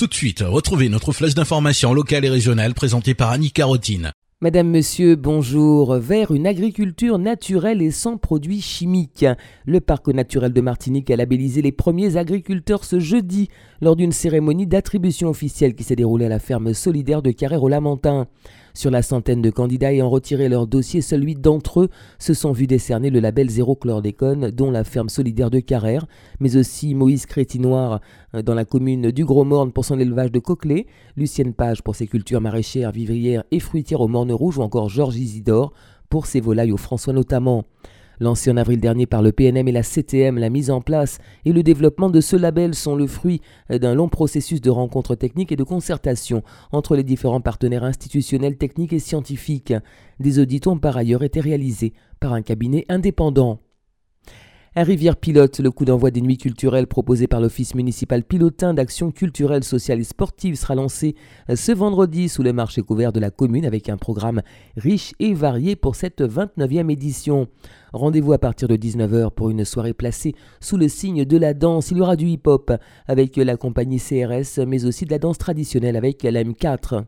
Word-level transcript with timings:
Tout 0.00 0.06
de 0.06 0.14
suite, 0.14 0.42
retrouvez 0.42 0.88
notre 0.88 1.12
flèche 1.12 1.34
d'information 1.34 1.92
locale 1.92 2.24
et 2.24 2.30
régionale 2.30 2.72
présentée 2.72 3.12
par 3.12 3.28
Annie 3.28 3.50
Carotine. 3.50 4.12
Madame, 4.40 4.70
Monsieur, 4.70 5.14
bonjour. 5.14 5.96
Vers 5.96 6.30
une 6.30 6.46
agriculture 6.46 7.18
naturelle 7.18 7.82
et 7.82 7.90
sans 7.90 8.16
produits 8.16 8.62
chimiques. 8.62 9.26
Le 9.66 9.78
parc 9.82 10.08
naturel 10.08 10.54
de 10.54 10.60
Martinique 10.62 11.10
a 11.10 11.16
labellisé 11.16 11.60
les 11.60 11.70
premiers 11.70 12.16
agriculteurs 12.16 12.84
ce 12.86 12.98
jeudi 12.98 13.50
lors 13.82 13.94
d'une 13.94 14.12
cérémonie 14.12 14.66
d'attribution 14.66 15.28
officielle 15.28 15.74
qui 15.74 15.84
s'est 15.84 15.96
déroulée 15.96 16.24
à 16.24 16.30
la 16.30 16.38
ferme 16.38 16.72
solidaire 16.72 17.20
de 17.20 17.30
Carrère-au-Lamentin. 17.30 18.26
Sur 18.74 18.90
la 18.90 19.02
centaine 19.02 19.42
de 19.42 19.50
candidats 19.50 19.92
ayant 19.92 20.08
retiré 20.08 20.48
leur 20.48 20.66
dossier, 20.66 21.00
huit 21.12 21.40
d'entre 21.40 21.80
eux 21.80 21.88
se 22.18 22.34
sont 22.34 22.52
vus 22.52 22.66
décerner 22.66 23.10
le 23.10 23.20
label 23.20 23.50
zéro 23.50 23.74
chlordécone, 23.74 24.50
dont 24.50 24.70
la 24.70 24.84
ferme 24.84 25.08
solidaire 25.08 25.50
de 25.50 25.60
Carrère, 25.60 26.06
mais 26.38 26.56
aussi 26.56 26.94
Moïse 26.94 27.26
Crétinoir 27.26 28.00
euh, 28.34 28.42
dans 28.42 28.54
la 28.54 28.64
commune 28.64 29.10
du 29.10 29.24
Gros-Morne 29.24 29.72
pour 29.72 29.84
son 29.84 29.98
élevage 29.98 30.32
de 30.32 30.38
coquelets, 30.38 30.86
Lucienne 31.16 31.52
Page 31.52 31.82
pour 31.82 31.96
ses 31.96 32.06
cultures 32.06 32.40
maraîchères, 32.40 32.92
vivrières 32.92 33.44
et 33.50 33.60
fruitières 33.60 34.00
au 34.00 34.08
Morne 34.08 34.32
Rouge 34.32 34.58
ou 34.58 34.62
encore 34.62 34.88
Georges 34.88 35.16
Isidore 35.16 35.72
pour 36.08 36.26
ses 36.26 36.40
volailles 36.40 36.72
au 36.72 36.76
François 36.76 37.12
notamment. 37.12 37.64
Lancé 38.22 38.50
en 38.50 38.58
avril 38.58 38.80
dernier 38.80 39.06
par 39.06 39.22
le 39.22 39.32
PNM 39.32 39.66
et 39.66 39.72
la 39.72 39.82
CTM, 39.82 40.36
la 40.36 40.50
mise 40.50 40.70
en 40.70 40.82
place 40.82 41.18
et 41.46 41.54
le 41.54 41.62
développement 41.62 42.10
de 42.10 42.20
ce 42.20 42.36
label 42.36 42.74
sont 42.74 42.94
le 42.94 43.06
fruit 43.06 43.40
d'un 43.70 43.94
long 43.94 44.10
processus 44.10 44.60
de 44.60 44.68
rencontres 44.68 45.14
techniques 45.14 45.52
et 45.52 45.56
de 45.56 45.64
concertation 45.64 46.42
entre 46.70 46.96
les 46.96 47.02
différents 47.02 47.40
partenaires 47.40 47.84
institutionnels, 47.84 48.58
techniques 48.58 48.92
et 48.92 48.98
scientifiques. 48.98 49.72
Des 50.18 50.38
audits 50.38 50.60
ont 50.66 50.78
par 50.78 50.98
ailleurs 50.98 51.22
été 51.22 51.40
réalisés 51.40 51.94
par 52.20 52.34
un 52.34 52.42
cabinet 52.42 52.84
indépendant. 52.90 53.58
Un 54.76 54.84
rivière 54.84 55.16
pilote, 55.16 55.58
le 55.58 55.72
coup 55.72 55.84
d'envoi 55.84 56.12
des 56.12 56.20
nuits 56.20 56.38
culturelles 56.38 56.86
proposé 56.86 57.26
par 57.26 57.40
l'Office 57.40 57.74
municipal 57.74 58.22
pilotin 58.22 58.72
d'action 58.72 59.10
culturelle, 59.10 59.64
sociale 59.64 59.98
et 59.98 60.04
sportive 60.04 60.54
sera 60.54 60.76
lancé 60.76 61.16
ce 61.52 61.72
vendredi 61.72 62.28
sous 62.28 62.44
le 62.44 62.52
marché 62.52 62.80
couvert 62.80 63.12
de 63.12 63.18
la 63.18 63.32
commune 63.32 63.66
avec 63.66 63.88
un 63.88 63.96
programme 63.96 64.42
riche 64.76 65.12
et 65.18 65.34
varié 65.34 65.74
pour 65.74 65.96
cette 65.96 66.20
29e 66.20 66.88
édition. 66.88 67.48
Rendez-vous 67.92 68.32
à 68.32 68.38
partir 68.38 68.68
de 68.68 68.76
19h 68.76 69.32
pour 69.32 69.50
une 69.50 69.64
soirée 69.64 69.92
placée 69.92 70.36
sous 70.60 70.76
le 70.76 70.86
signe 70.86 71.24
de 71.24 71.36
la 71.36 71.52
danse. 71.52 71.90
Il 71.90 71.96
y 71.96 72.00
aura 72.00 72.14
du 72.14 72.28
hip-hop 72.28 72.70
avec 73.08 73.38
la 73.38 73.56
compagnie 73.56 73.98
CRS, 73.98 74.64
mais 74.68 74.84
aussi 74.84 75.04
de 75.04 75.10
la 75.10 75.18
danse 75.18 75.38
traditionnelle 75.38 75.96
avec 75.96 76.22
la 76.22 76.44
M4. 76.44 77.06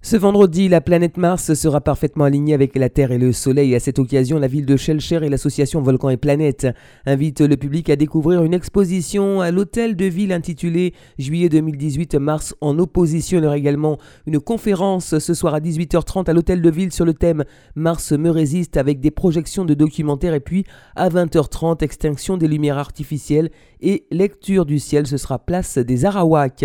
Ce 0.00 0.16
vendredi, 0.16 0.68
la 0.68 0.80
planète 0.80 1.16
Mars 1.16 1.54
sera 1.54 1.80
parfaitement 1.80 2.24
alignée 2.24 2.54
avec 2.54 2.76
la 2.76 2.88
Terre 2.88 3.10
et 3.10 3.18
le 3.18 3.32
Soleil. 3.32 3.74
À 3.74 3.80
cette 3.80 3.98
occasion, 3.98 4.38
la 4.38 4.46
ville 4.46 4.64
de 4.64 4.76
Shellcher 4.76 5.18
et 5.24 5.28
l'association 5.28 5.82
Volcan 5.82 6.10
et 6.10 6.16
Planète 6.16 6.68
invitent 7.04 7.40
le 7.40 7.56
public 7.56 7.90
à 7.90 7.96
découvrir 7.96 8.44
une 8.44 8.54
exposition 8.54 9.40
à 9.40 9.50
l'hôtel 9.50 9.96
de 9.96 10.04
ville 10.04 10.32
intitulée 10.32 10.94
Juillet 11.18 11.48
2018 11.48 12.14
Mars 12.14 12.54
en 12.60 12.78
opposition. 12.78 13.38
Il 13.38 13.44
y 13.44 13.46
aura 13.48 13.58
également 13.58 13.98
une 14.26 14.38
conférence 14.38 15.18
ce 15.18 15.34
soir 15.34 15.52
à 15.54 15.60
18h30 15.60 16.30
à 16.30 16.32
l'hôtel 16.32 16.62
de 16.62 16.70
ville 16.70 16.92
sur 16.92 17.04
le 17.04 17.12
thème 17.12 17.44
Mars 17.74 18.12
me 18.12 18.30
résiste 18.30 18.76
avec 18.76 19.00
des 19.00 19.10
projections 19.10 19.64
de 19.64 19.74
documentaires 19.74 20.34
et 20.34 20.40
puis 20.40 20.64
à 20.94 21.08
20h30 21.08 21.82
extinction 21.82 22.36
des 22.36 22.46
lumières 22.46 22.78
artificielles 22.78 23.50
et 23.80 24.06
lecture 24.12 24.64
du 24.64 24.78
ciel. 24.78 25.08
Ce 25.08 25.16
sera 25.16 25.40
place 25.40 25.76
des 25.76 26.04
Arawaks. 26.04 26.64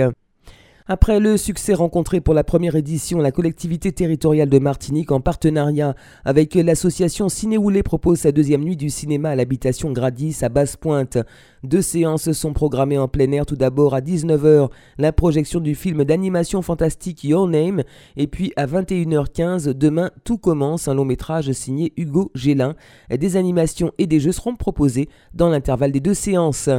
Après 0.85 1.21
le 1.21 1.37
succès 1.37 1.73
rencontré 1.73 2.19
pour 2.19 2.33
la 2.33 2.43
première 2.43 2.75
édition, 2.75 3.19
la 3.19 3.31
collectivité 3.31 3.93
territoriale 3.93 4.49
de 4.49 4.59
Martinique, 4.59 5.13
en 5.13 5.21
partenariat 5.21 5.95
avec 6.25 6.55
l'association 6.55 7.29
Cinéoulé, 7.29 7.83
propose 7.83 8.19
sa 8.19 8.33
deuxième 8.33 8.65
nuit 8.65 8.75
du 8.75 8.89
cinéma 8.89 9.29
à 9.29 9.35
l'habitation 9.35 9.91
Gradis 9.91 10.39
à 10.41 10.49
Basse-Pointe. 10.49 11.19
Deux 11.63 11.81
séances 11.81 12.33
sont 12.33 12.51
programmées 12.51 12.97
en 12.97 13.07
plein 13.07 13.31
air. 13.31 13.45
Tout 13.45 13.55
d'abord 13.55 13.95
à 13.95 14.01
19h, 14.01 14.69
la 14.97 15.13
projection 15.13 15.61
du 15.61 15.73
film 15.73 16.03
d'animation 16.03 16.61
fantastique 16.61 17.23
Your 17.23 17.47
Name. 17.47 17.83
Et 18.17 18.27
puis 18.27 18.51
à 18.57 18.67
21h15, 18.67 19.69
demain, 19.69 20.11
tout 20.25 20.37
commence, 20.37 20.89
un 20.89 20.95
long 20.95 21.05
métrage 21.05 21.49
signé 21.53 21.93
Hugo 21.95 22.29
Gélin. 22.35 22.75
Des 23.09 23.37
animations 23.37 23.93
et 23.99 24.05
des 24.05 24.19
jeux 24.19 24.33
seront 24.33 24.57
proposés 24.57 25.07
dans 25.33 25.47
l'intervalle 25.47 25.93
des 25.93 26.01
deux 26.01 26.13
séances. 26.13 26.69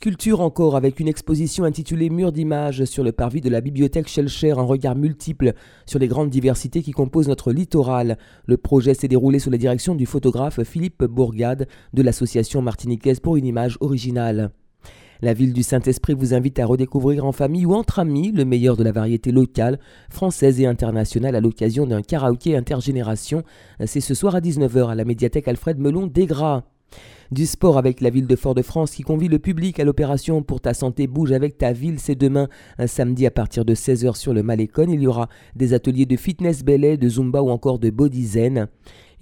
Culture 0.00 0.40
encore 0.40 0.76
avec 0.76 1.00
une 1.00 1.08
exposition 1.08 1.64
intitulée 1.64 2.10
Murs 2.10 2.32
d'images 2.32 2.84
sur 2.84 3.02
le 3.02 3.12
parvis 3.12 3.40
de 3.40 3.50
la 3.50 3.60
bibliothèque 3.60 4.08
Shelcher, 4.08 4.52
un 4.52 4.62
regard 4.62 4.94
multiple 4.94 5.54
sur 5.86 5.98
les 5.98 6.08
grandes 6.08 6.30
diversités 6.30 6.82
qui 6.82 6.92
composent 6.92 7.28
notre 7.28 7.52
littoral. 7.52 8.18
Le 8.46 8.56
projet 8.56 8.94
s'est 8.94 9.08
déroulé 9.08 9.38
sous 9.38 9.50
la 9.50 9.58
direction 9.58 9.94
du 9.94 10.06
photographe 10.06 10.62
Philippe 10.62 11.04
Bourgade 11.04 11.66
de 11.94 12.02
l'association 12.02 12.62
martiniquaise 12.62 13.20
pour 13.20 13.36
une 13.36 13.46
image 13.46 13.78
originale. 13.80 14.50
La 15.22 15.32
ville 15.32 15.52
du 15.52 15.62
Saint-Esprit 15.62 16.14
vous 16.14 16.34
invite 16.34 16.58
à 16.58 16.66
redécouvrir 16.66 17.24
en 17.24 17.32
famille 17.32 17.64
ou 17.64 17.74
entre 17.74 17.98
amis 17.98 18.32
le 18.32 18.44
meilleur 18.44 18.76
de 18.76 18.84
la 18.84 18.92
variété 18.92 19.32
locale, 19.32 19.78
française 20.10 20.60
et 20.60 20.66
internationale 20.66 21.34
à 21.34 21.40
l'occasion 21.40 21.86
d'un 21.86 22.02
karaoké 22.02 22.56
intergénération. 22.56 23.42
C'est 23.84 24.00
ce 24.00 24.14
soir 24.14 24.34
à 24.34 24.40
19h 24.40 24.90
à 24.90 24.94
la 24.94 25.04
médiathèque 25.04 25.48
Alfred 25.48 25.78
Melon 25.78 26.06
Desgras. 26.06 26.64
Du 27.32 27.44
sport 27.44 27.76
avec 27.76 28.00
la 28.00 28.10
ville 28.10 28.28
de 28.28 28.36
Fort-de-France 28.36 28.92
qui 28.92 29.02
convie 29.02 29.26
le 29.26 29.40
public 29.40 29.80
à 29.80 29.84
l'opération 29.84 30.44
Pour 30.44 30.60
ta 30.60 30.74
santé 30.74 31.08
bouge 31.08 31.32
avec 31.32 31.58
ta 31.58 31.72
ville. 31.72 31.98
C'est 31.98 32.14
demain, 32.14 32.48
un 32.78 32.86
samedi 32.86 33.26
à 33.26 33.32
partir 33.32 33.64
de 33.64 33.74
16h 33.74 34.14
sur 34.14 34.32
le 34.32 34.44
Malécon. 34.44 34.86
Il 34.88 35.00
y 35.00 35.08
aura 35.08 35.28
des 35.56 35.74
ateliers 35.74 36.06
de 36.06 36.16
fitness 36.16 36.62
belay, 36.62 36.96
de 36.96 37.08
zumba 37.08 37.42
ou 37.42 37.50
encore 37.50 37.80
de 37.80 37.90
body 37.90 38.24
zen. 38.24 38.68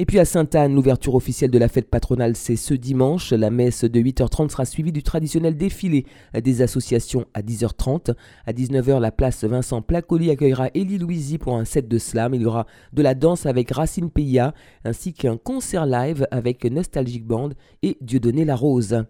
Et 0.00 0.06
puis 0.06 0.18
à 0.18 0.24
Sainte-Anne, 0.24 0.74
l'ouverture 0.74 1.14
officielle 1.14 1.52
de 1.52 1.58
la 1.58 1.68
fête 1.68 1.88
patronale, 1.88 2.34
c'est 2.34 2.56
ce 2.56 2.74
dimanche. 2.74 3.32
La 3.32 3.50
messe 3.50 3.84
de 3.84 4.00
8h30 4.00 4.50
sera 4.50 4.64
suivie 4.64 4.90
du 4.90 5.04
traditionnel 5.04 5.56
défilé 5.56 6.04
des 6.34 6.62
associations 6.62 7.26
à 7.32 7.42
10h30. 7.42 8.12
À 8.44 8.52
19h, 8.52 8.98
la 8.98 9.12
place 9.12 9.44
Vincent 9.44 9.82
Placoli 9.82 10.32
accueillera 10.32 10.70
Elie 10.74 10.98
Louisi 10.98 11.38
pour 11.38 11.56
un 11.56 11.64
set 11.64 11.86
de 11.86 11.98
slam. 11.98 12.34
Il 12.34 12.42
y 12.42 12.46
aura 12.46 12.66
de 12.92 13.02
la 13.02 13.14
danse 13.14 13.46
avec 13.46 13.70
Racine 13.70 14.10
Pia, 14.10 14.52
ainsi 14.84 15.12
qu'un 15.12 15.36
concert 15.36 15.86
live 15.86 16.26
avec 16.32 16.64
Nostalgic 16.64 17.24
Band 17.24 17.50
et 17.84 17.93
Dieudonné 18.00 18.44
La 18.44 18.56
Rose. 18.56 19.04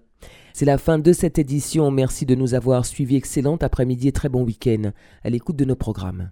C'est 0.52 0.64
la 0.64 0.78
fin 0.78 0.98
de 0.98 1.12
cette 1.12 1.38
édition. 1.38 1.90
Merci 1.90 2.26
de 2.26 2.34
nous 2.34 2.54
avoir 2.54 2.86
suivis. 2.86 3.16
Excellente 3.16 3.62
après-midi 3.62 4.08
et 4.08 4.12
très 4.12 4.28
bon 4.28 4.44
week-end 4.44 4.92
à 5.24 5.30
l'écoute 5.30 5.56
de 5.56 5.64
nos 5.64 5.76
programmes. 5.76 6.30